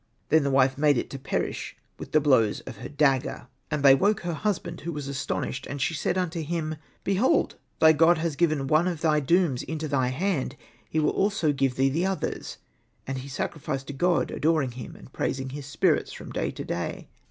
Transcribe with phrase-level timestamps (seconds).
[0.29, 3.47] Then his wife made it to perish with the blows of her dagger.
[3.69, 5.67] And Hosted by Google THE DOOMED PRINCE 27 they woke her husband, who was astonished;
[5.67, 9.87] and she said unto him,'' Behold thy God has given one of thy dooms into
[9.87, 10.55] thy hand;
[10.89, 12.57] He wiJl also give thee the others."
[13.05, 17.07] And he sacrificed to God, adoring Him, and praising His spirits from day to day.